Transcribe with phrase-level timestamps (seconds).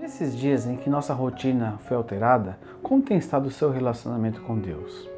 [0.00, 4.56] Nesses dias em que nossa rotina foi alterada, como tem estado o seu relacionamento com
[4.56, 5.10] Deus?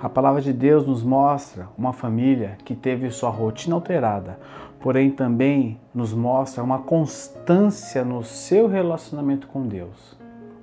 [0.00, 4.38] A palavra de Deus nos mostra uma família que teve sua rotina alterada,
[4.78, 10.16] porém também nos mostra uma constância no seu relacionamento com Deus.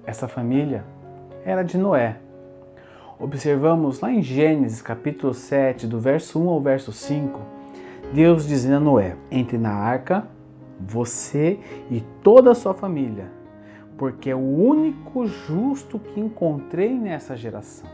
[0.06, 0.86] Essa família
[1.44, 2.20] era de Noé.
[3.20, 7.38] Observamos lá em Gênesis capítulo 7, do verso 1 ao verso 5,
[8.14, 10.26] Deus dizendo a Noé: Entre na arca,
[10.80, 11.60] você
[11.92, 13.41] e toda a sua família
[14.02, 17.88] porque é o único justo que encontrei nessa geração.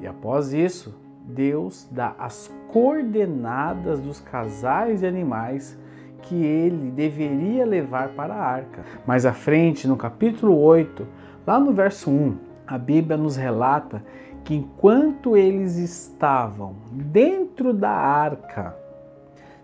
[0.00, 0.92] E após isso,
[1.24, 5.78] Deus dá as coordenadas dos casais de animais
[6.22, 8.84] que ele deveria levar para a arca.
[9.06, 11.06] Mais à frente, no capítulo 8,
[11.46, 14.02] lá no verso 1, a Bíblia nos relata
[14.42, 18.74] que enquanto eles estavam dentro da arca,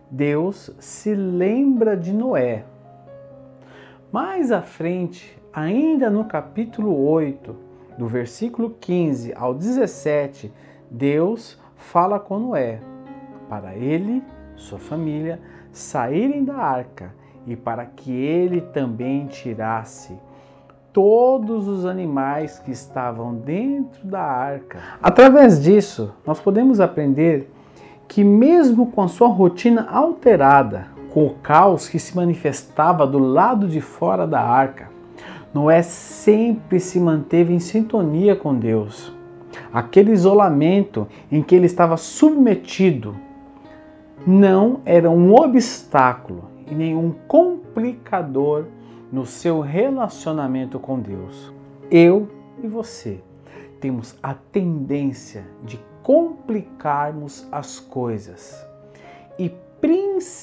[0.08, 2.64] Deus se lembra de Noé,
[4.17, 7.55] mais à frente, ainda no capítulo 8,
[7.98, 10.50] do versículo 15 ao 17,
[10.91, 12.81] Deus fala com Noé
[13.47, 15.39] para ele, sua família,
[15.70, 17.14] saírem da arca
[17.47, 20.19] e para que ele também tirasse
[20.95, 24.78] todos os animais que estavam dentro da arca.
[25.03, 27.53] Através disso, nós podemos aprender
[28.08, 33.67] que, mesmo com a sua rotina alterada, com o caos que se manifestava do lado
[33.67, 34.91] de fora da arca.
[35.55, 39.11] Noé sempre se manteve em sintonia com Deus.
[39.73, 43.17] Aquele isolamento em que ele estava submetido
[44.27, 48.67] não era um obstáculo e nenhum complicador
[49.11, 51.51] no seu relacionamento com Deus.
[51.91, 52.29] Eu
[52.62, 53.23] e você
[53.80, 58.55] temos a tendência de complicarmos as coisas
[59.39, 59.51] e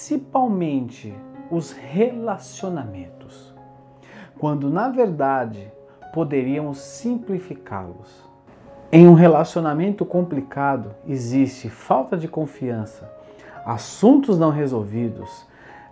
[0.03, 1.15] principalmente
[1.49, 3.53] os relacionamentos,
[4.37, 5.71] quando na verdade
[6.13, 8.29] poderíamos simplificá-los.
[8.91, 13.09] Em um relacionamento complicado existe falta de confiança,
[13.65, 15.47] assuntos não resolvidos,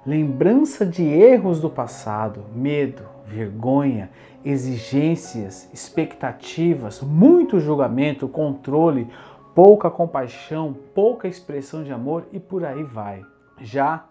[0.06, 4.10] lembrança de erros do passado, medo, vergonha,
[4.44, 9.08] exigências, expectativas, muito julgamento, controle,
[9.56, 13.24] pouca compaixão, pouca expressão de amor e por aí vai.
[13.62, 14.06] Já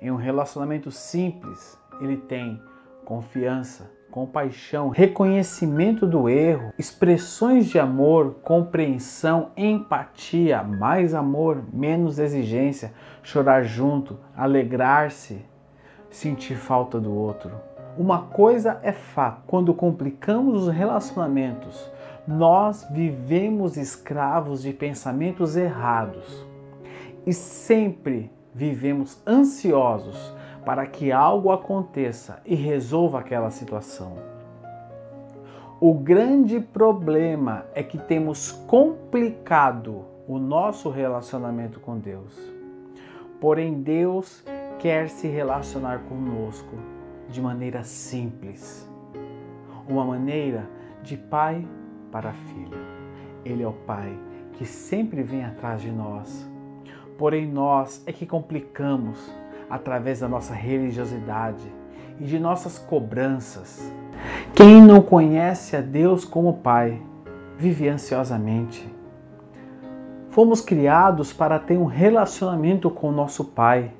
[0.00, 2.60] em um relacionamento simples, ele tem
[3.04, 12.92] confiança, compaixão, reconhecimento do erro, expressões de amor, compreensão, empatia, mais amor, menos exigência,
[13.22, 15.42] chorar junto, alegrar-se,
[16.10, 17.52] sentir falta do outro.
[17.96, 21.90] Uma coisa é fato: quando complicamos os relacionamentos,
[22.28, 26.46] nós vivemos escravos de pensamentos errados
[27.26, 34.16] e sempre vivemos ansiosos para que algo aconteça e resolva aquela situação.
[35.80, 42.38] O grande problema é que temos complicado o nosso relacionamento com Deus.
[43.40, 44.44] Porém, Deus
[44.78, 46.76] quer se relacionar conosco
[47.28, 48.88] de maneira simples,
[49.88, 50.68] uma maneira
[51.02, 51.66] de pai
[52.12, 52.78] para filho.
[53.44, 54.16] Ele é o pai
[54.52, 56.48] que sempre vem atrás de nós
[57.22, 59.32] Porém, nós é que complicamos
[59.70, 61.72] através da nossa religiosidade
[62.18, 63.80] e de nossas cobranças.
[64.52, 67.00] Quem não conhece a Deus como Pai
[67.56, 68.92] vive ansiosamente.
[70.30, 73.92] Fomos criados para ter um relacionamento com o nosso Pai.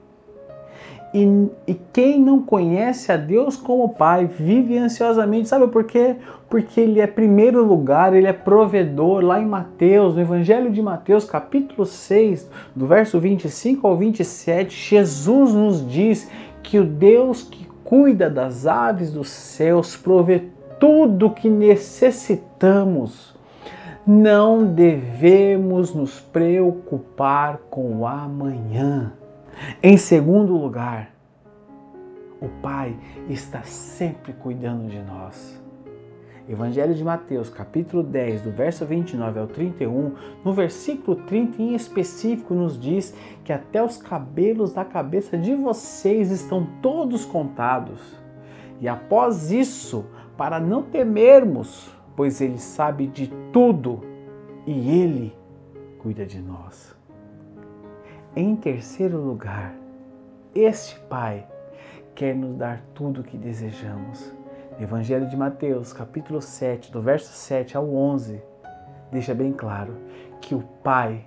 [1.14, 5.48] E, e, quem não conhece a Deus como Pai vive ansiosamente.
[5.48, 6.16] Sabe por quê?
[6.48, 9.22] Porque Ele é primeiro lugar, Ele é provedor.
[9.22, 15.52] Lá em Mateus, no Evangelho de Mateus, capítulo 6, do verso 25 ao 27, Jesus
[15.52, 16.30] nos diz
[16.62, 20.44] que o Deus que cuida das aves dos céus provê
[20.80, 23.34] tudo o que necessitamos.
[24.06, 29.12] Não devemos nos preocupar com o amanhã.
[29.82, 31.14] Em segundo lugar,
[32.40, 32.96] o Pai
[33.28, 35.62] está sempre cuidando de nós.
[36.48, 40.12] Evangelho de Mateus, capítulo 10, do verso 29 ao 31,
[40.44, 43.14] no versículo 30 em específico, nos diz
[43.44, 48.20] que até os cabelos da cabeça de vocês estão todos contados.
[48.80, 50.04] E após isso,
[50.36, 54.00] para não temermos, pois Ele sabe de tudo
[54.66, 55.32] e Ele
[56.00, 56.91] cuida de nós.
[58.34, 59.74] Em terceiro lugar,
[60.54, 61.46] este Pai
[62.14, 64.32] quer nos dar tudo o que desejamos.
[64.80, 68.40] Evangelho de Mateus, capítulo 7, do verso 7 ao 11,
[69.10, 69.98] deixa bem claro
[70.40, 71.22] que o Pai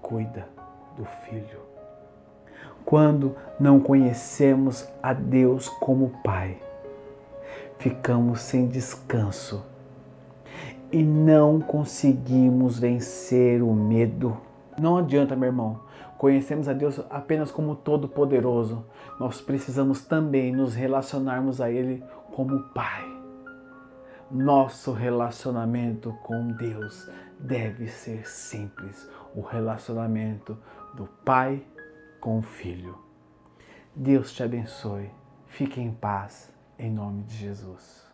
[0.00, 0.46] cuida
[0.96, 1.58] do Filho.
[2.84, 6.58] Quando não conhecemos a Deus como Pai,
[7.76, 9.66] ficamos sem descanso
[10.92, 14.36] e não conseguimos vencer o medo.
[14.80, 15.80] Não adianta, meu irmão,
[16.18, 18.84] conhecemos a Deus apenas como Todo-Poderoso.
[19.18, 22.02] Nós precisamos também nos relacionarmos a Ele
[22.32, 23.04] como Pai.
[24.30, 27.08] Nosso relacionamento com Deus
[27.38, 30.56] deve ser simples o relacionamento
[30.94, 31.62] do Pai
[32.20, 32.98] com o Filho.
[33.94, 35.10] Deus te abençoe.
[35.46, 38.13] Fique em paz, em nome de Jesus.